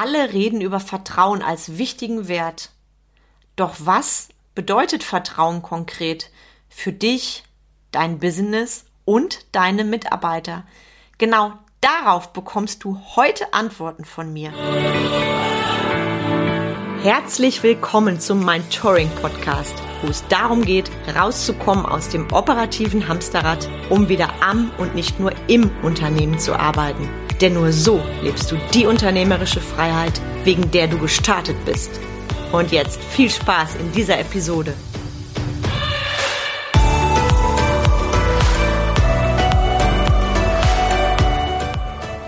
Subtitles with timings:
[0.00, 2.70] Alle reden über Vertrauen als wichtigen Wert.
[3.56, 6.30] Doch was bedeutet Vertrauen konkret
[6.68, 7.42] für dich,
[7.90, 10.64] dein Business und deine Mitarbeiter?
[11.18, 14.52] Genau darauf bekommst du heute Antworten von mir.
[17.02, 24.08] Herzlich willkommen zum Mentoring Podcast, wo es darum geht, rauszukommen aus dem operativen Hamsterrad, um
[24.08, 27.08] wieder am und nicht nur im Unternehmen zu arbeiten.
[27.40, 31.90] Denn nur so lebst du die unternehmerische Freiheit, wegen der du gestartet bist.
[32.50, 34.74] Und jetzt viel Spaß in dieser Episode.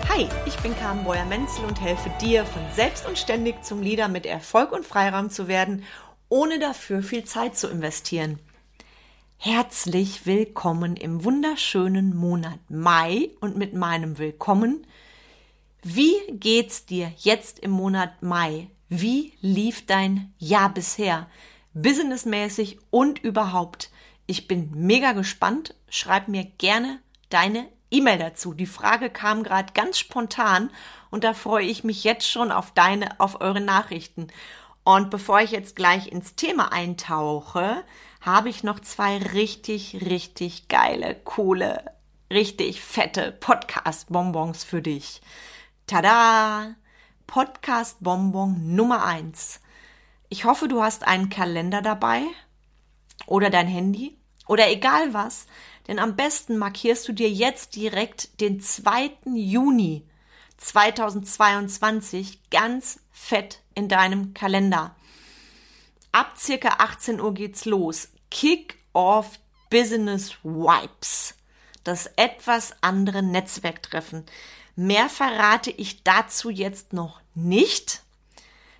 [0.07, 4.25] Hi, ich bin Carmen Breuer-Menzel und helfe dir, von selbst und ständig zum Leader mit
[4.25, 5.83] Erfolg und Freiraum zu werden,
[6.29, 8.39] ohne dafür viel Zeit zu investieren.
[9.43, 14.85] Herzlich willkommen im wunderschönen Monat Mai und mit meinem Willkommen.
[15.81, 18.67] Wie geht's dir jetzt im Monat Mai?
[18.87, 21.27] Wie lief dein Jahr bisher?
[21.73, 23.89] Businessmäßig und überhaupt.
[24.27, 25.73] Ich bin mega gespannt.
[25.89, 26.99] Schreib mir gerne
[27.31, 28.53] deine E-Mail dazu.
[28.53, 30.69] Die Frage kam gerade ganz spontan
[31.09, 34.27] und da freue ich mich jetzt schon auf deine, auf eure Nachrichten.
[34.83, 37.83] Und bevor ich jetzt gleich ins Thema eintauche,
[38.21, 41.83] habe ich noch zwei richtig, richtig geile, coole,
[42.31, 45.21] richtig fette Podcast-Bonbons für dich.
[45.87, 46.75] Tada!
[47.27, 49.61] Podcast-Bonbon Nummer eins.
[50.29, 52.23] Ich hoffe, du hast einen Kalender dabei
[53.25, 55.47] oder dein Handy oder egal was,
[55.87, 59.11] denn am besten markierst du dir jetzt direkt den 2.
[59.33, 60.05] Juni
[60.57, 64.95] 2022 ganz fett in deinem Kalender.
[66.11, 68.09] Ab circa 18 Uhr geht's los.
[68.29, 71.35] Kick off Business Wipes.
[71.83, 74.25] Das etwas andere Netzwerktreffen.
[74.75, 78.03] Mehr verrate ich dazu jetzt noch nicht.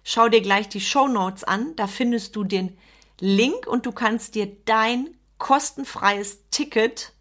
[0.04, 1.76] Schau dir gleich die Show Notes an.
[1.76, 2.78] Da findest du den
[3.20, 7.14] Link und du kannst dir dein kostenfreies Ticket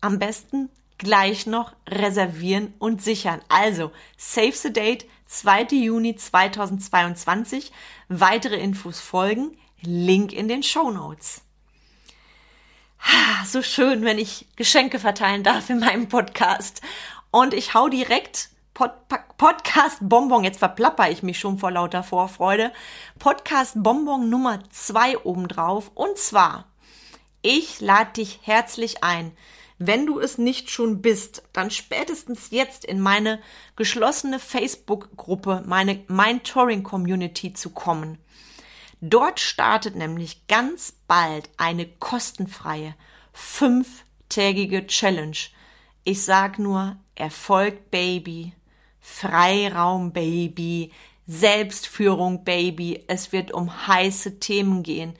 [0.00, 3.40] am besten gleich noch reservieren und sichern.
[3.48, 5.66] Also, save the date, 2.
[5.72, 7.72] Juni 2022.
[8.08, 9.56] Weitere Infos folgen.
[9.82, 11.42] Link in den Show Notes.
[13.44, 16.80] So schön, wenn ich Geschenke verteilen darf in meinem Podcast.
[17.30, 18.90] Und ich hau direkt Pod,
[19.38, 22.72] Podcast Bonbon, jetzt verplapper ich mich schon vor lauter Vorfreude.
[23.18, 25.90] Podcast Bonbon Nummer zwei obendrauf.
[25.94, 26.66] Und zwar,
[27.42, 29.36] ich lade dich herzlich ein,
[29.78, 33.40] wenn du es nicht schon bist, dann spätestens jetzt in meine
[33.76, 38.18] geschlossene Facebook-Gruppe, meine Mentoring-Community zu kommen.
[39.02, 42.94] Dort startet nämlich ganz bald eine kostenfreie
[43.34, 45.36] fünftägige Challenge.
[46.04, 48.52] Ich sag nur Erfolg Baby,
[49.00, 50.92] Freiraum Baby,
[51.26, 53.04] Selbstführung Baby.
[53.08, 55.14] Es wird um heiße Themen gehen,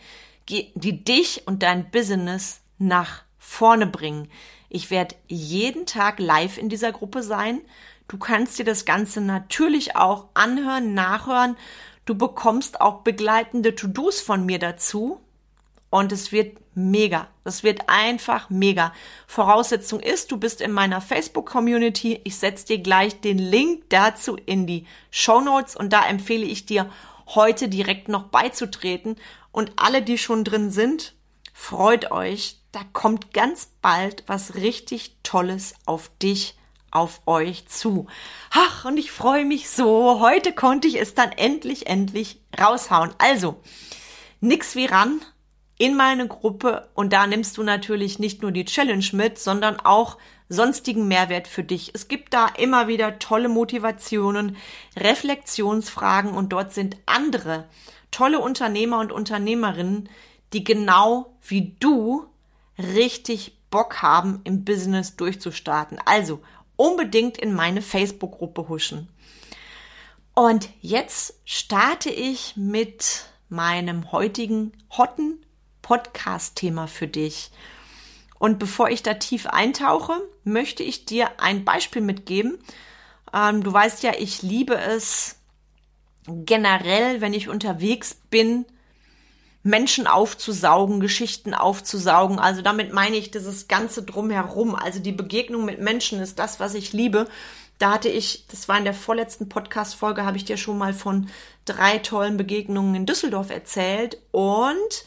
[0.48, 4.28] die dich und dein Business nach vorne bringen.
[4.68, 7.60] Ich werde jeden Tag live in dieser Gruppe sein.
[8.08, 11.56] Du kannst dir das Ganze natürlich auch anhören, nachhören.
[12.04, 15.20] Du bekommst auch begleitende To-Dos von mir dazu.
[15.90, 17.28] Und es wird mega.
[17.44, 18.92] Das wird einfach mega.
[19.28, 22.20] Voraussetzung ist, du bist in meiner Facebook-Community.
[22.24, 26.66] Ich setze dir gleich den Link dazu in die Show Notes und da empfehle ich
[26.66, 26.90] dir,
[27.28, 29.16] heute direkt noch beizutreten.
[29.52, 31.16] Und alle, die schon drin sind,
[31.56, 32.58] freut euch.
[32.70, 36.56] Da kommt ganz bald was richtig Tolles auf dich,
[36.90, 38.06] auf euch zu.
[38.50, 40.20] Ach, und ich freue mich so.
[40.20, 43.14] Heute konnte ich es dann endlich, endlich raushauen.
[43.18, 43.60] Also,
[44.40, 45.20] nix wie ran
[45.78, 50.18] in meine Gruppe und da nimmst du natürlich nicht nur die Challenge mit, sondern auch
[50.48, 51.90] sonstigen Mehrwert für dich.
[51.94, 54.56] Es gibt da immer wieder tolle Motivationen,
[54.96, 57.64] Reflexionsfragen und dort sind andere
[58.10, 60.08] tolle Unternehmer und Unternehmerinnen,
[60.56, 62.24] die genau wie du
[62.78, 65.98] richtig Bock haben, im Business durchzustarten.
[66.06, 66.40] Also
[66.76, 69.08] unbedingt in meine Facebook-Gruppe huschen.
[70.34, 75.44] Und jetzt starte ich mit meinem heutigen hotten
[75.82, 77.50] Podcast-Thema für dich.
[78.38, 82.59] Und bevor ich da tief eintauche, möchte ich dir ein Beispiel mitgeben.
[83.34, 85.36] Ähm, du weißt ja, ich liebe es
[86.26, 88.64] generell, wenn ich unterwegs bin,
[89.66, 92.39] Menschen aufzusaugen, Geschichten aufzusaugen.
[92.39, 94.74] Also damit meine ich dieses Ganze drumherum.
[94.74, 97.28] Also die Begegnung mit Menschen ist das, was ich liebe.
[97.78, 101.28] Da hatte ich, das war in der vorletzten Podcast-Folge, habe ich dir schon mal von
[101.66, 104.18] drei tollen Begegnungen in Düsseldorf erzählt.
[104.30, 105.04] Und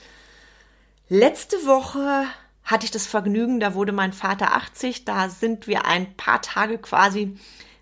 [1.11, 2.25] Letzte Woche
[2.63, 6.77] hatte ich das Vergnügen, da wurde mein Vater 80, da sind wir ein paar Tage
[6.77, 7.35] quasi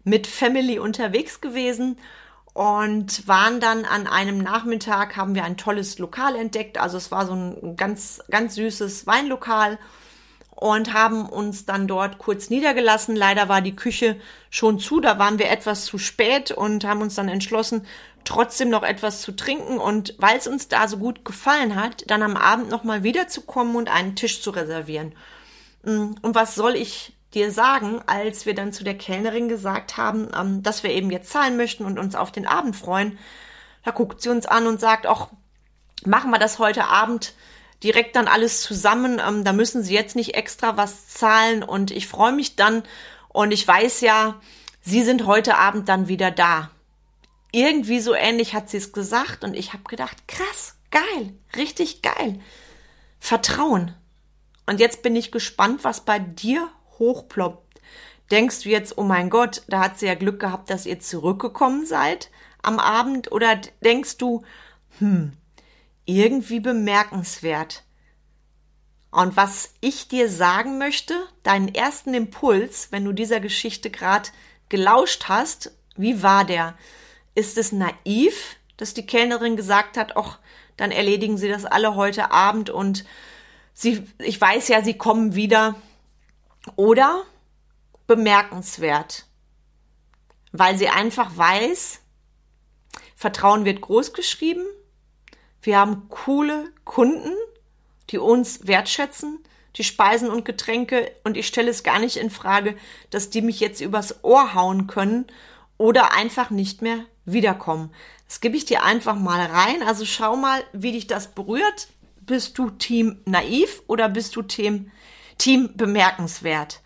[0.06, 1.97] mit Family unterwegs gewesen
[2.57, 6.80] und waren dann an einem Nachmittag, haben wir ein tolles Lokal entdeckt.
[6.80, 9.77] Also es war so ein ganz, ganz süßes Weinlokal
[10.50, 13.15] und haben uns dann dort kurz niedergelassen.
[13.15, 14.19] Leider war die Küche
[14.50, 17.86] schon zu, da waren wir etwas zu spät und haben uns dann entschlossen,
[18.24, 22.24] trotzdem noch etwas zu trinken und weil es uns da so gut gefallen hat, dann
[22.24, 25.13] am Abend nochmal wiederzukommen und einen Tisch zu reservieren.
[25.83, 30.29] Mm, und was soll ich dir sagen, als wir dann zu der Kellnerin gesagt haben,
[30.35, 33.18] ähm, dass wir eben jetzt zahlen möchten und uns auf den Abend freuen?
[33.83, 35.29] Da guckt sie uns an und sagt, auch
[36.06, 37.33] machen wir das heute Abend
[37.83, 39.21] direkt dann alles zusammen.
[39.25, 42.83] Ähm, da müssen sie jetzt nicht extra was zahlen und ich freue mich dann
[43.30, 44.39] und ich weiß ja,
[44.81, 46.71] sie sind heute Abend dann wieder da.
[47.51, 52.39] Irgendwie so ähnlich hat sie es gesagt und ich habe gedacht, krass, geil, richtig geil.
[53.19, 53.94] Vertrauen.
[54.65, 57.81] Und jetzt bin ich gespannt, was bei dir hochploppt.
[58.31, 61.85] Denkst du jetzt, oh mein Gott, da hat sie ja Glück gehabt, dass ihr zurückgekommen
[61.85, 62.29] seid
[62.61, 63.31] am Abend?
[63.31, 64.44] Oder denkst du,
[64.99, 65.33] hm,
[66.07, 67.83] irgendwie bemerkenswert.
[69.11, 71.13] Und was ich dir sagen möchte,
[71.44, 74.29] deinen ersten Impuls, wenn du dieser Geschichte gerade
[74.69, 76.75] gelauscht hast, wie war der?
[77.35, 80.39] Ist es naiv, dass die Kellnerin gesagt hat, ach,
[80.75, 83.05] dann erledigen sie das alle heute Abend und
[83.73, 85.75] sie, ich weiß ja, sie kommen wieder.
[86.75, 87.23] Oder
[88.07, 89.25] bemerkenswert,
[90.51, 91.99] weil sie einfach weiß,
[93.15, 94.65] Vertrauen wird groß geschrieben.
[95.61, 97.33] Wir haben coole Kunden,
[98.09, 99.39] die uns wertschätzen,
[99.75, 102.77] die Speisen und Getränke und ich stelle es gar nicht in Frage,
[103.09, 105.25] dass die mich jetzt übers Ohr hauen können
[105.77, 107.91] oder einfach nicht mehr wiederkommen.
[108.27, 109.83] Das gebe ich dir einfach mal rein.
[109.83, 111.87] Also schau mal, wie dich das berührt.
[112.21, 114.91] Bist du Team naiv oder bist du Team,
[115.37, 116.81] Team bemerkenswert?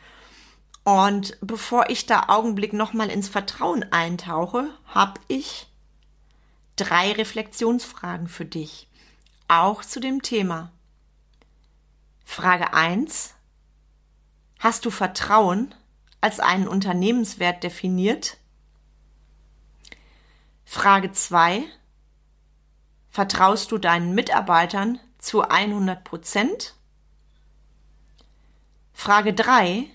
[0.84, 5.68] Und bevor ich da Augenblick nochmal ins Vertrauen eintauche, habe ich
[6.76, 8.88] drei Reflexionsfragen für dich,
[9.48, 10.72] auch zu dem Thema.
[12.24, 13.36] Frage 1.
[14.60, 15.76] Hast du Vertrauen
[16.22, 18.38] als einen Unternehmenswert definiert?
[20.66, 21.64] Frage 2.
[23.10, 26.76] Vertraust du deinen Mitarbeitern zu 100 Prozent?
[29.04, 29.86] Frage 3.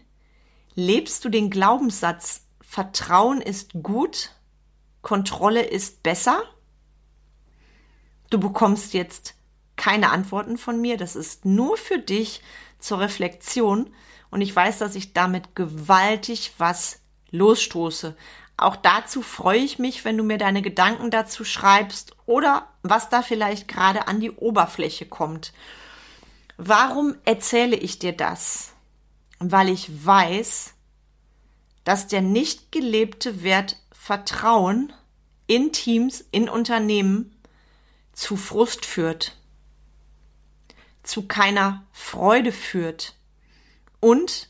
[0.75, 4.33] Lebst du den Glaubenssatz, Vertrauen ist gut,
[5.01, 6.43] Kontrolle ist besser?
[8.31, 9.35] Du bekommst jetzt
[9.77, 12.43] keine Antworten von mir, das ist nur für dich
[12.81, 13.95] zur Reflexion
[14.33, 16.99] und ich weiß, dass ich damit gewaltig was
[17.31, 18.17] losstoße.
[18.57, 23.23] Auch dazu freue ich mich, wenn du mir deine Gedanken dazu schreibst oder was da
[23.23, 25.53] vielleicht gerade an die Oberfläche kommt.
[26.57, 28.73] Warum erzähle ich dir das?
[29.39, 30.75] Weil ich weiß,
[31.85, 34.93] dass der nicht gelebte Wert Vertrauen
[35.47, 37.37] in Teams, in Unternehmen
[38.13, 39.37] zu Frust führt,
[41.03, 43.15] zu keiner Freude führt
[44.01, 44.49] und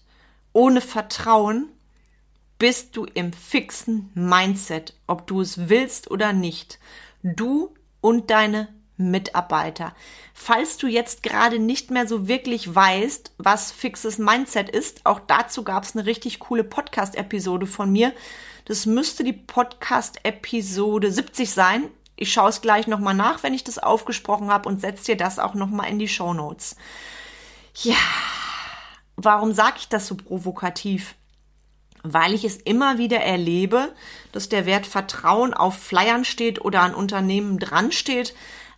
[0.53, 1.69] ohne Vertrauen
[2.59, 6.79] bist du im fixen Mindset, ob du es willst oder nicht.
[7.23, 9.95] Du und deine Mitarbeiter.
[10.35, 15.63] Falls du jetzt gerade nicht mehr so wirklich weißt, was fixes Mindset ist, auch dazu
[15.63, 18.13] gab es eine richtig coole Podcast-Episode von mir.
[18.65, 21.89] Das müsste die Podcast-Episode 70 sein.
[22.17, 25.39] Ich schaue es gleich nochmal nach, wenn ich das aufgesprochen habe und setze dir das
[25.39, 26.77] auch nochmal in die Show Notes.
[27.83, 27.97] Ja,
[29.17, 31.15] warum sage ich das so provokativ?
[32.13, 33.93] weil ich es immer wieder erlebe,
[34.33, 38.35] dass der Wert Vertrauen auf Flyern steht oder an Unternehmen dran steht,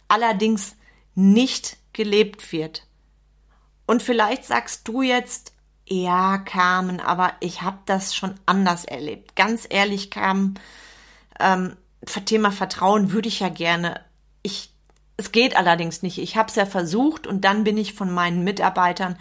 [0.08, 0.76] allerdings
[1.14, 2.86] nicht gelebt wird.
[3.86, 5.52] Und vielleicht sagst du jetzt,
[5.86, 9.36] ja, Carmen, aber ich habe das schon anders erlebt.
[9.36, 10.58] Ganz ehrlich, Carmen,
[11.40, 11.76] ähm,
[12.24, 14.00] Thema Vertrauen würde ich ja gerne.
[14.42, 14.70] Ich,
[15.16, 16.18] es geht allerdings nicht.
[16.18, 19.16] Ich habe es ja versucht und dann bin ich von meinen Mitarbeitern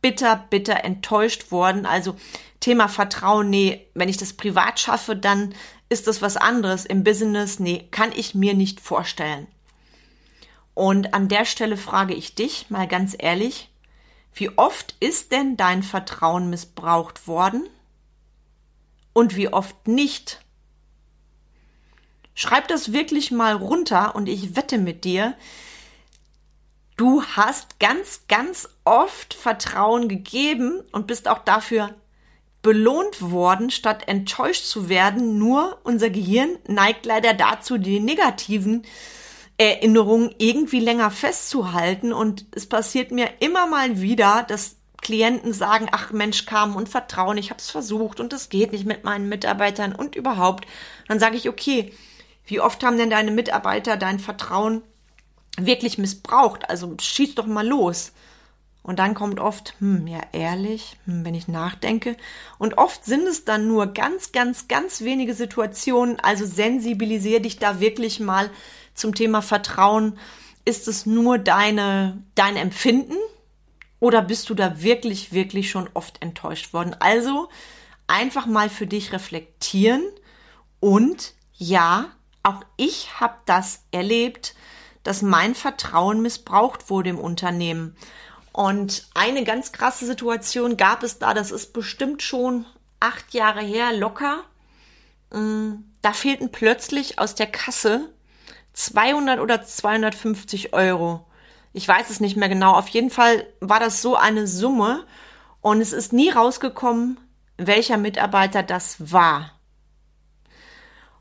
[0.00, 1.86] bitter, bitter enttäuscht worden.
[1.86, 2.16] Also
[2.60, 5.54] Thema Vertrauen, nee, wenn ich das privat schaffe, dann
[5.88, 6.84] ist das was anderes.
[6.84, 9.46] Im Business, nee, kann ich mir nicht vorstellen.
[10.74, 13.70] Und an der Stelle frage ich dich mal ganz ehrlich,
[14.34, 17.68] wie oft ist denn dein Vertrauen missbraucht worden?
[19.12, 20.40] Und wie oft nicht?
[22.34, 25.34] Schreib das wirklich mal runter und ich wette mit dir,
[26.96, 31.94] du hast ganz, ganz oft Vertrauen gegeben und bist auch dafür
[32.62, 35.36] belohnt worden, statt enttäuscht zu werden.
[35.36, 38.86] Nur unser Gehirn neigt leider dazu, die negativen
[39.62, 42.12] Erinnerungen irgendwie länger festzuhalten.
[42.12, 47.36] Und es passiert mir immer mal wieder, dass Klienten sagen, ach Mensch, kam und vertrauen,
[47.38, 50.66] ich habe es versucht und es geht nicht mit meinen Mitarbeitern und überhaupt.
[51.08, 51.92] Dann sage ich, okay,
[52.46, 54.82] Wie oft haben denn deine Mitarbeiter dein Vertrauen
[55.58, 56.68] wirklich missbraucht?
[56.68, 58.12] Also schieß doch mal los.
[58.82, 62.16] Und dann kommt oft, hm, ja, ehrlich, hm, wenn ich nachdenke.
[62.58, 66.18] Und oft sind es dann nur ganz, ganz, ganz wenige Situationen.
[66.18, 68.50] Also sensibilisier dich da wirklich mal
[68.94, 70.18] zum Thema Vertrauen.
[70.64, 73.16] Ist es nur deine, dein Empfinden?
[74.00, 76.96] Oder bist du da wirklich, wirklich schon oft enttäuscht worden?
[76.98, 77.48] Also
[78.06, 80.02] einfach mal für dich reflektieren.
[80.80, 82.10] Und ja,
[82.42, 84.54] auch ich habe das erlebt,
[85.04, 87.96] dass mein Vertrauen missbraucht wurde im Unternehmen.
[88.52, 92.66] Und eine ganz krasse Situation gab es da, das ist bestimmt schon
[93.00, 94.44] acht Jahre her, locker.
[95.30, 98.10] Mm, da fehlten plötzlich aus der Kasse
[98.72, 101.24] 200 oder 250 Euro.
[101.72, 102.72] Ich weiß es nicht mehr genau.
[102.72, 105.04] Auf jeden Fall war das so eine Summe
[105.60, 107.18] und es ist nie rausgekommen,
[107.56, 109.52] welcher Mitarbeiter das war.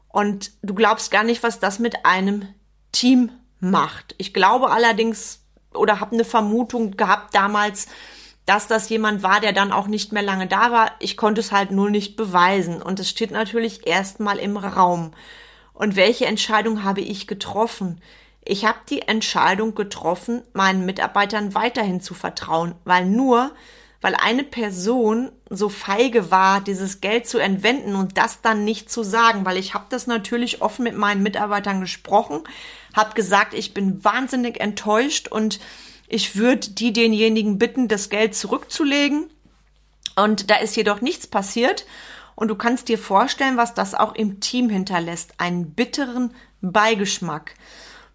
[0.09, 2.47] Und du glaubst gar nicht, was das mit einem
[2.91, 4.15] Team macht.
[4.17, 5.41] Ich glaube allerdings,
[5.73, 7.87] oder habe eine Vermutung gehabt damals,
[8.45, 10.91] dass das jemand war, der dann auch nicht mehr lange da war.
[10.99, 12.81] Ich konnte es halt nur nicht beweisen.
[12.81, 15.13] Und es steht natürlich erstmal im Raum.
[15.73, 18.01] Und welche Entscheidung habe ich getroffen?
[18.43, 23.51] Ich habe die Entscheidung getroffen, meinen Mitarbeitern weiterhin zu vertrauen, weil nur,
[24.01, 29.03] weil eine Person so feige war, dieses Geld zu entwenden und das dann nicht zu
[29.03, 32.41] sagen, weil ich habe das natürlich offen mit meinen Mitarbeitern gesprochen,
[32.95, 35.59] habe gesagt, ich bin wahnsinnig enttäuscht und
[36.07, 39.29] ich würde die denjenigen bitten, das Geld zurückzulegen.
[40.17, 41.85] Und da ist jedoch nichts passiert.
[42.35, 45.33] Und du kannst dir vorstellen, was das auch im Team hinterlässt.
[45.37, 47.55] Einen bitteren Beigeschmack.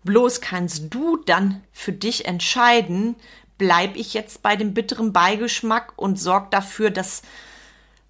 [0.05, 3.17] Bloß kannst du dann für dich entscheiden,
[3.59, 7.23] bleib ich jetzt bei dem bitteren Beigeschmack und sorg dafür, dass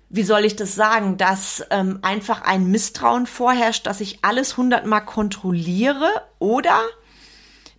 [0.08, 5.04] wie soll ich das sagen, dass ähm, einfach ein Misstrauen vorherrscht, dass ich alles hundertmal
[5.04, 6.08] kontrolliere
[6.38, 6.80] oder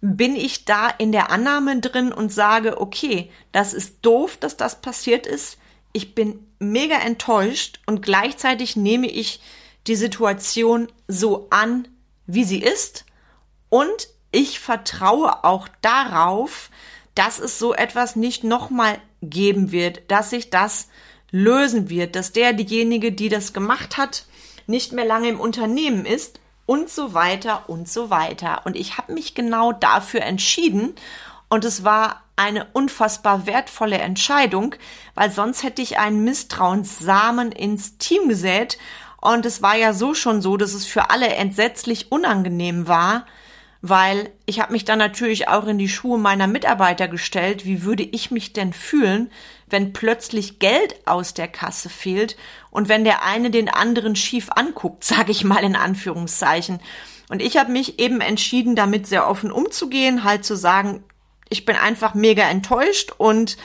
[0.02, 4.82] bin ich da in der Annahme drin und sage, okay, das ist doof, dass das
[4.82, 5.58] passiert ist.
[5.98, 9.42] Ich bin mega enttäuscht und gleichzeitig nehme ich
[9.88, 11.88] die Situation so an,
[12.28, 13.04] wie sie ist
[13.70, 16.70] und ich vertraue auch darauf,
[17.16, 20.90] dass es so etwas nicht nochmal geben wird, dass sich das
[21.32, 24.28] lösen wird, dass der, diejenige, die das gemacht hat,
[24.68, 28.62] nicht mehr lange im Unternehmen ist und so weiter und so weiter.
[28.66, 30.94] Und ich habe mich genau dafür entschieden
[31.50, 34.76] und es war eine unfassbar wertvolle Entscheidung,
[35.16, 38.78] weil sonst hätte ich einen Misstrauenssamen ins Team gesät
[39.20, 43.26] und es war ja so schon so, dass es für alle entsetzlich unangenehm war,
[43.82, 48.04] weil ich habe mich dann natürlich auch in die Schuhe meiner Mitarbeiter gestellt, wie würde
[48.04, 49.32] ich mich denn fühlen,
[49.68, 52.38] wenn plötzlich Geld aus der Kasse fehlt
[52.70, 56.80] und wenn der eine den anderen schief anguckt, sage ich mal in Anführungszeichen.
[57.30, 61.04] Und ich habe mich eben entschieden, damit sehr offen umzugehen, halt zu sagen,
[61.50, 63.58] ich bin einfach mega enttäuscht und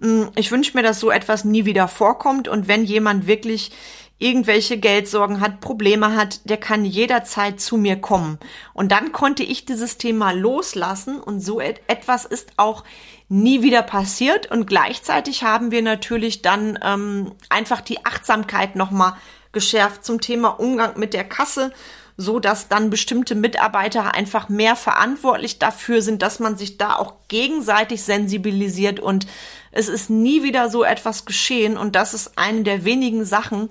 [0.00, 3.72] mh, hm, ich wünsche mir, dass so etwas nie wieder vorkommt und wenn jemand wirklich
[4.18, 8.38] irgendwelche Geldsorgen hat, Probleme hat, der kann jederzeit zu mir kommen.
[8.74, 12.82] Und dann konnte ich dieses Thema loslassen und so etwas ist auch
[13.28, 14.50] nie wieder passiert.
[14.50, 19.14] Und gleichzeitig haben wir natürlich dann ähm, einfach die Achtsamkeit nochmal
[19.52, 21.72] geschärft zum Thema Umgang mit der Kasse,
[22.20, 27.14] so dass dann bestimmte Mitarbeiter einfach mehr verantwortlich dafür sind, dass man sich da auch
[27.28, 29.26] gegenseitig sensibilisiert und
[29.70, 33.70] es ist nie wieder so etwas geschehen und das ist eine der wenigen Sachen,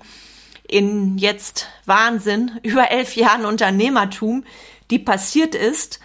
[0.67, 4.43] in jetzt Wahnsinn, über elf Jahren Unternehmertum,
[4.89, 5.99] die passiert ist.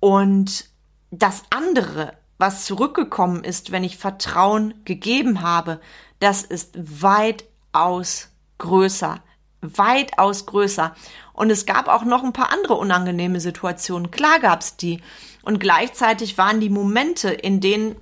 [0.00, 0.68] Und
[1.10, 5.80] das andere, was zurückgekommen ist, wenn ich Vertrauen gegeben habe,
[6.18, 8.28] das ist weitaus
[8.58, 9.22] größer.
[9.60, 10.94] Weitaus größer.
[11.32, 14.10] Und es gab auch noch ein paar andere unangenehme Situationen.
[14.10, 15.00] Klar gab's die.
[15.42, 17.96] Und gleichzeitig waren die Momente, in denen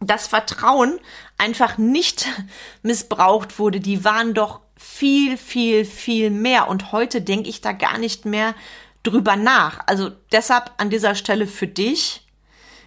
[0.00, 0.98] das Vertrauen
[1.38, 2.26] einfach nicht
[2.82, 6.68] missbraucht wurde, die waren doch viel, viel, viel mehr.
[6.68, 8.54] Und heute denke ich da gar nicht mehr
[9.02, 9.80] drüber nach.
[9.86, 12.26] Also deshalb an dieser Stelle für dich,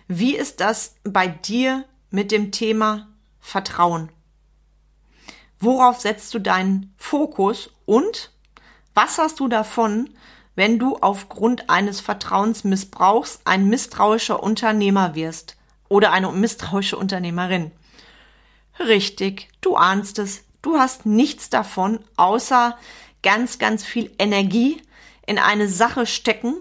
[0.08, 3.08] wie ist das bei dir mit dem Thema
[3.40, 4.10] Vertrauen?
[5.66, 8.32] Worauf setzt du deinen Fokus und
[8.94, 10.10] was hast du davon,
[10.56, 15.58] wenn du aufgrund eines Vertrauensmissbrauchs ein misstrauischer Unternehmer wirst
[15.90, 17.72] oder eine misstrauische Unternehmerin?
[18.80, 22.76] Richtig, du ahnst es, Du hast nichts davon, außer
[23.22, 24.82] ganz, ganz viel Energie
[25.28, 26.56] in eine Sache stecken,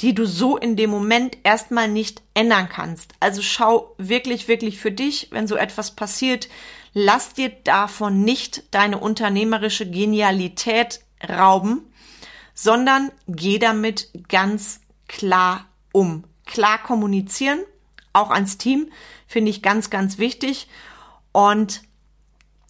[0.00, 3.12] die du so in dem Moment erstmal nicht ändern kannst.
[3.20, 6.48] Also schau wirklich, wirklich für dich, wenn so etwas passiert,
[6.92, 11.82] lass dir davon nicht deine unternehmerische Genialität rauben,
[12.54, 16.24] sondern geh damit ganz klar um.
[16.46, 17.60] Klar kommunizieren,
[18.12, 18.90] auch ans Team,
[19.26, 20.68] finde ich ganz, ganz wichtig.
[21.32, 21.82] Und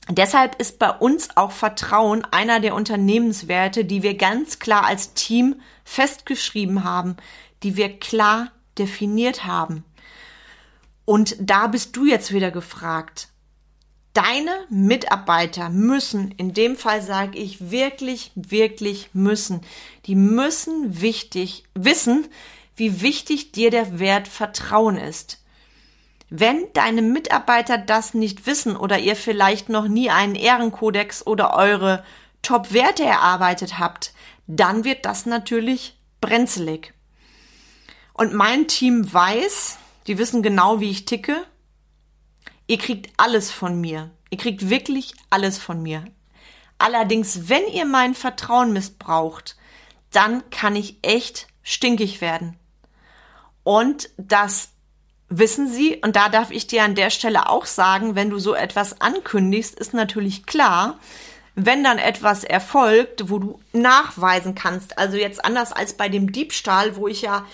[0.09, 5.61] deshalb ist bei uns auch Vertrauen einer der Unternehmenswerte, die wir ganz klar als Team
[5.85, 7.17] festgeschrieben haben,
[7.63, 9.85] die wir klar definiert haben.
[11.05, 13.29] Und da bist du jetzt wieder gefragt.
[14.13, 19.61] Deine Mitarbeiter müssen, in dem Fall sage ich wirklich, wirklich müssen,
[20.07, 22.27] die müssen wichtig wissen,
[22.75, 25.45] wie wichtig dir der Wert Vertrauen ist.
[26.29, 32.05] Wenn deine Mitarbeiter das nicht wissen oder ihr vielleicht noch nie einen Ehrenkodex oder eure
[32.43, 34.13] Top-Werte erarbeitet habt,
[34.47, 36.95] dann wird das natürlich brenzlig.
[38.13, 41.45] Und mein Team weiß, die wissen genau, wie ich ticke.
[42.71, 44.13] Ihr kriegt alles von mir.
[44.31, 46.05] Ihr kriegt wirklich alles von mir.
[46.79, 49.57] Allerdings, wenn ihr mein Vertrauen missbraucht,
[50.13, 52.57] dann kann ich echt stinkig werden.
[53.65, 54.69] Und das
[55.29, 58.55] wissen sie, und da darf ich dir an der Stelle auch sagen, wenn du so
[58.55, 61.01] etwas ankündigst, ist natürlich klar,
[61.57, 66.95] wenn dann etwas erfolgt, wo du nachweisen kannst, also jetzt anders als bei dem Diebstahl,
[66.95, 67.45] wo ich ja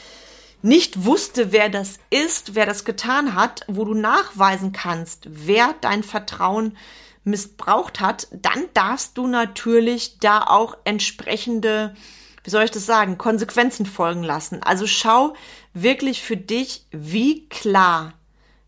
[0.67, 6.03] nicht wusste, wer das ist, wer das getan hat, wo du nachweisen kannst, wer dein
[6.03, 6.77] Vertrauen
[7.23, 11.95] missbraucht hat, dann darfst du natürlich da auch entsprechende,
[12.43, 14.61] wie soll ich das sagen, Konsequenzen folgen lassen.
[14.63, 15.35] Also schau
[15.73, 18.15] wirklich für dich, wie klar,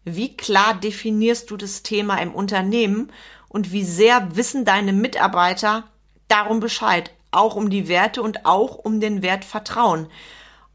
[0.05, 3.13] wie klar definierst du das Thema im Unternehmen
[3.49, 5.85] und wie sehr wissen deine Mitarbeiter
[6.29, 10.09] darum Bescheid, auch um die Werte und auch um den Wert Vertrauen.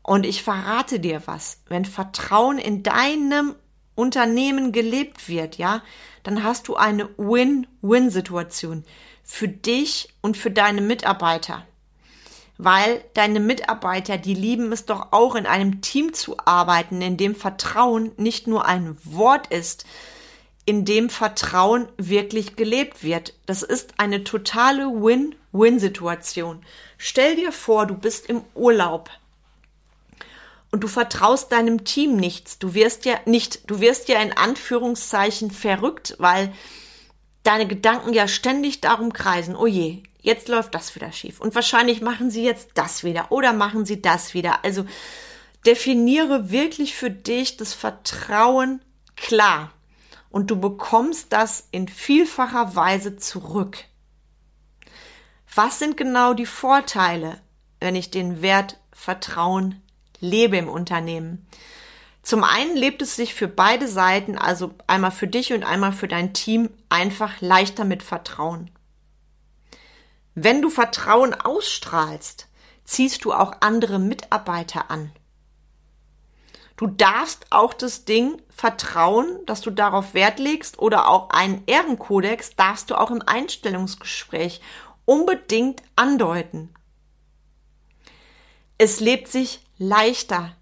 [0.03, 3.55] Und ich verrate dir was, wenn Vertrauen in deinem
[3.95, 5.81] Unternehmen gelebt wird, ja,
[6.24, 8.83] dann hast du eine Win-Win-Situation
[9.24, 11.65] für dich und für deine Mitarbeiter.
[12.57, 17.36] Weil deine Mitarbeiter, die lieben es doch auch, in einem Team zu arbeiten, in dem
[17.36, 19.85] Vertrauen nicht nur ein Wort ist,
[20.66, 23.33] in dem Vertrauen wirklich gelebt wird.
[23.46, 26.63] Das ist eine totale Win-Win-Situation.
[26.98, 29.09] Stell dir vor, du bist im Urlaub
[30.74, 32.57] und du vertraust deinem Team nichts.
[32.57, 36.51] Du wirst ja nicht, du wirst ja in Anführungszeichen verrückt, weil
[37.44, 39.55] deine Gedanken ja ständig darum kreisen.
[39.55, 41.40] Oh je, jetzt läuft das wieder schief.
[41.40, 44.66] Und wahrscheinlich machen sie jetzt das wieder oder machen sie das wieder.
[44.66, 44.83] Also
[45.64, 48.81] definiere wirklich für dich das Vertrauen
[49.16, 49.70] klar.
[50.31, 53.77] Und du bekommst das in vielfacher Weise zurück.
[55.53, 57.40] Was sind genau die Vorteile,
[57.79, 59.79] wenn ich den Wert Vertrauen
[60.24, 61.46] lebe im Unternehmen.
[62.24, 66.07] Zum einen lebt es sich für beide Seiten, also einmal für dich und einmal für
[66.07, 68.72] dein Team, einfach leichter mit Vertrauen.
[70.33, 72.48] Wenn du Vertrauen ausstrahlst,
[72.86, 75.12] ziehst du auch andere Mitarbeiter an.
[76.77, 82.55] Du darfst auch das Ding vertrauen, dass du darauf Wert legst oder auch einen Ehrenkodex
[82.55, 84.59] darfst du auch im Einstellungsgespräch
[85.05, 86.74] unbedingt andeuten.
[88.77, 90.55] Es lebt sich leichter.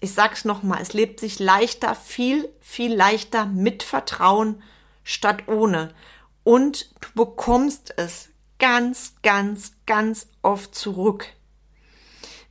[0.00, 4.62] Ich sag's nochmal, es lebt sich leichter, viel, viel leichter mit Vertrauen
[5.02, 5.94] statt ohne.
[6.42, 11.26] Und du bekommst es ganz, ganz, ganz oft zurück.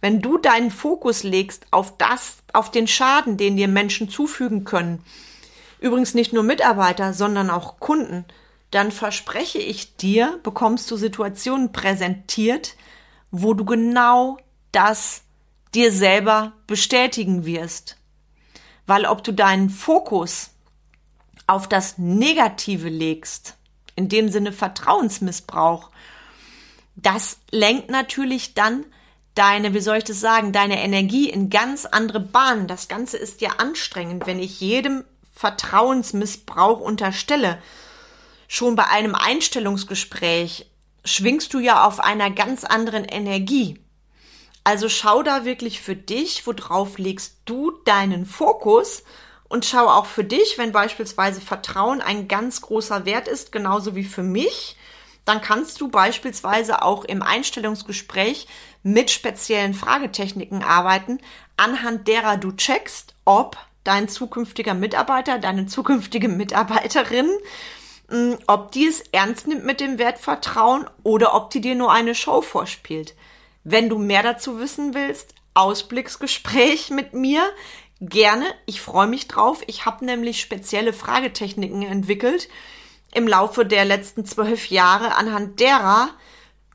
[0.01, 5.03] Wenn du deinen Fokus legst auf das, auf den Schaden, den dir Menschen zufügen können,
[5.79, 8.25] übrigens nicht nur Mitarbeiter, sondern auch Kunden,
[8.71, 12.75] dann verspreche ich dir, bekommst du Situationen präsentiert,
[13.29, 14.37] wo du genau
[14.71, 15.23] das
[15.75, 17.97] dir selber bestätigen wirst.
[18.85, 20.51] Weil ob du deinen Fokus
[21.47, 23.55] auf das Negative legst,
[23.95, 25.89] in dem Sinne Vertrauensmissbrauch,
[26.95, 28.85] das lenkt natürlich dann
[29.35, 32.67] deine, wie soll ich das sagen, deine Energie in ganz andere Bahnen.
[32.67, 37.61] Das Ganze ist ja anstrengend, wenn ich jedem Vertrauensmissbrauch unterstelle.
[38.47, 40.67] Schon bei einem Einstellungsgespräch
[41.03, 43.79] schwingst du ja auf einer ganz anderen Energie.
[44.63, 49.03] Also schau da wirklich für dich, worauf legst du deinen Fokus
[49.49, 54.05] und schau auch für dich, wenn beispielsweise Vertrauen ein ganz großer Wert ist, genauso wie
[54.05, 54.77] für mich,
[55.25, 58.47] dann kannst du beispielsweise auch im Einstellungsgespräch
[58.83, 61.19] mit speziellen Fragetechniken arbeiten,
[61.57, 67.29] anhand derer du checkst, ob dein zukünftiger Mitarbeiter, deine zukünftige Mitarbeiterin,
[68.09, 71.91] hm, ob die es ernst nimmt mit dem Wert Vertrauen oder ob die dir nur
[71.91, 73.13] eine Show vorspielt.
[73.63, 77.43] Wenn du mehr dazu wissen willst, Ausblicksgespräch mit mir,
[77.99, 78.45] gerne.
[78.65, 79.61] Ich freue mich drauf.
[79.67, 82.49] Ich habe nämlich spezielle Fragetechniken entwickelt
[83.13, 86.09] im Laufe der letzten zwölf Jahre, anhand derer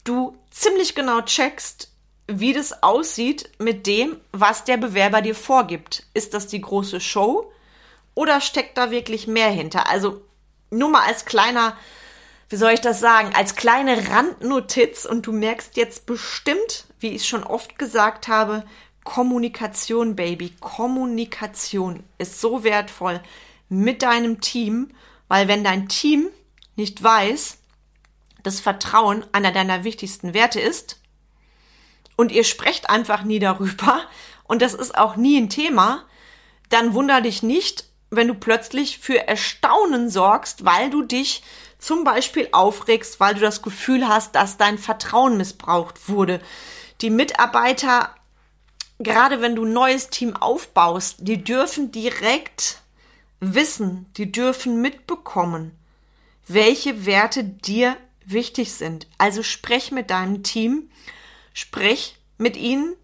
[0.05, 1.91] du ziemlich genau checkst,
[2.27, 6.05] wie das aussieht mit dem, was der Bewerber dir vorgibt.
[6.15, 7.53] Ist das die große Show
[8.15, 9.89] oder steckt da wirklich mehr hinter?
[9.89, 10.23] Also
[10.71, 11.77] nur mal als kleiner,
[12.49, 17.29] wie soll ich das sagen, als kleine Randnotiz und du merkst jetzt bestimmt, wie ich
[17.29, 18.65] schon oft gesagt habe,
[19.05, 23.21] Kommunikation, Baby, Kommunikation ist so wertvoll
[23.69, 24.91] mit deinem Team,
[25.29, 26.29] weil wenn dein Team
[26.77, 27.59] nicht weiß,
[28.43, 31.01] dass Vertrauen einer deiner wichtigsten Werte ist
[32.17, 34.01] und ihr sprecht einfach nie darüber
[34.45, 36.05] und das ist auch nie ein Thema,
[36.71, 41.43] dann wunder dich nicht, wenn du plötzlich für Erstaunen sorgst, weil du dich
[41.79, 46.41] zum Beispiel aufregst, weil du das Gefühl hast, dass dein Vertrauen missbraucht wurde.
[47.01, 48.15] Die Mitarbeiter
[48.99, 52.79] gerade wenn du ein neues Team aufbaust, die dürfen direkt
[53.41, 55.73] wissen, die dürfen mitbekommen,
[56.47, 59.07] welche Werte dir wichtig sind.
[59.17, 60.91] Also sprech mit deinem Team,
[61.53, 62.95] sprech mit ihnen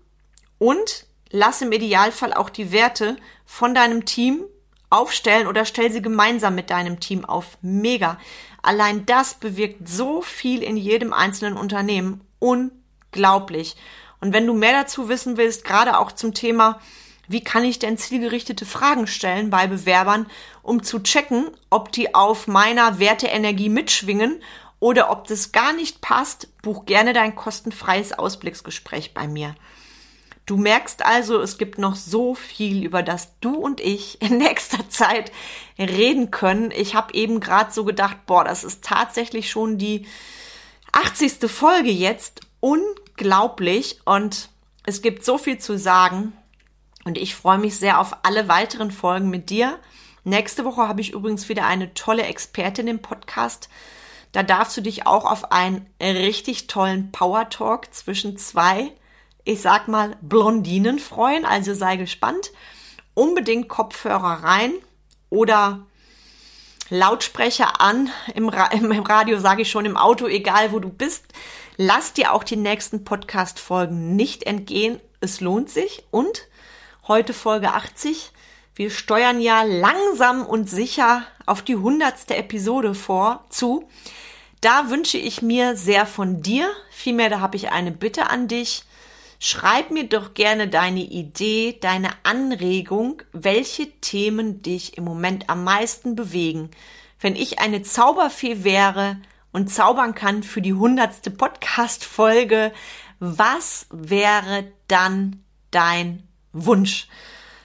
[0.58, 4.44] und lass im Idealfall auch die Werte von deinem Team
[4.94, 7.58] aufstellen oder stell sie gemeinsam mit deinem Team auf.
[7.60, 8.18] Mega.
[8.62, 12.22] Allein das bewirkt so viel in jedem einzelnen Unternehmen.
[12.38, 13.76] Unglaublich.
[14.20, 16.80] Und wenn du mehr dazu wissen willst, gerade auch zum Thema,
[17.28, 20.26] wie kann ich denn zielgerichtete Fragen stellen bei Bewerbern,
[20.62, 24.42] um zu checken, ob die auf meiner Werteenergie mitschwingen
[24.80, 29.54] oder ob das gar nicht passt, buch gerne dein kostenfreies Ausblicksgespräch bei mir.
[30.46, 34.88] Du merkst also, es gibt noch so viel, über das du und ich in nächster
[34.88, 35.32] Zeit
[35.78, 36.70] reden können.
[36.70, 40.06] Ich habe eben gerade so gedacht, boah, das ist tatsächlich schon die
[40.92, 41.50] 80.
[41.50, 42.40] Folge jetzt.
[42.60, 44.48] Unglaublich und
[44.86, 46.32] es gibt so viel zu sagen
[47.04, 49.78] und ich freue mich sehr auf alle weiteren Folgen mit dir.
[50.24, 53.68] Nächste Woche habe ich übrigens wieder eine tolle Expertin im Podcast.
[54.32, 58.92] Da darfst du dich auch auf einen richtig tollen Power Talk zwischen zwei,
[59.44, 61.44] ich sag mal, Blondinen freuen.
[61.44, 62.52] Also sei gespannt.
[63.14, 64.72] Unbedingt Kopfhörer rein
[65.30, 65.86] oder
[66.90, 68.10] Lautsprecher an.
[68.34, 71.24] Im, Ra im Radio sage ich schon, im Auto, egal wo du bist.
[71.76, 75.00] Lass dir auch die nächsten Podcast-Folgen nicht entgehen.
[75.20, 76.04] Es lohnt sich.
[76.10, 76.46] Und
[77.06, 78.32] heute Folge 80.
[78.74, 83.88] Wir steuern ja langsam und sicher auf die hundertste Episode vor zu.
[84.60, 86.68] Da wünsche ich mir sehr von dir.
[86.90, 88.84] Vielmehr, da habe ich eine Bitte an dich.
[89.46, 96.16] Schreib mir doch gerne deine Idee, deine Anregung, welche Themen dich im Moment am meisten
[96.16, 96.70] bewegen.
[97.20, 99.18] Wenn ich eine Zauberfee wäre,
[99.52, 102.72] und zaubern kann für die hundertste Podcast-Folge,
[103.20, 107.06] was wäre dann dein Wunsch?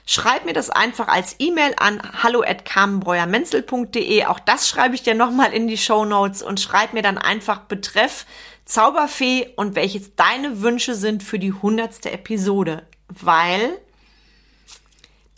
[0.04, 2.42] Schreib mir das einfach als E-Mail an hallo.
[2.42, 7.60] Auch das schreibe ich dir nochmal in die Show Notes und schreib mir dann einfach
[7.60, 8.26] Betreff
[8.70, 12.86] Zauberfee und welches deine Wünsche sind für die hundertste Episode.
[13.08, 13.78] Weil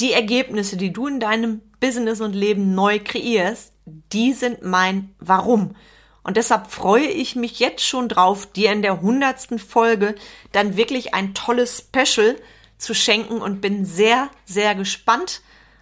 [0.01, 5.75] die Ergebnisse, die du in deinem Business und Leben neu kreierst, die sind mein Warum.
[6.23, 10.15] Und deshalb freue ich mich jetzt schon drauf, dir in der hundertsten Folge
[10.53, 12.37] dann wirklich ein tolles Special
[12.77, 15.41] zu schenken und bin sehr, sehr gespannt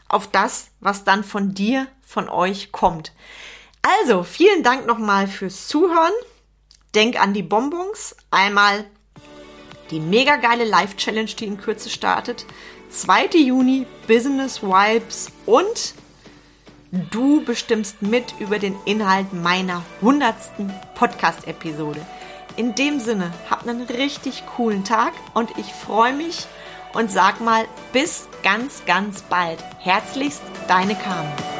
[0.08, 3.12] auf das, was dann von dir, von euch kommt.
[3.82, 6.12] Also, vielen Dank nochmal fürs Zuhören.
[6.94, 8.16] Denk an die Bonbons.
[8.30, 8.84] Einmal
[9.90, 12.46] die mega geile Live-Challenge, die in Kürze startet.
[12.90, 13.26] 2.
[13.38, 15.94] Juni Business Vibes und
[16.92, 22.04] Du bestimmst mit über den Inhalt meiner hundertsten Podcast-Episode.
[22.56, 26.46] In dem Sinne, hab einen richtig coolen Tag und ich freue mich
[26.92, 29.62] und sag mal bis ganz, ganz bald.
[29.78, 31.59] Herzlichst, deine Carmen.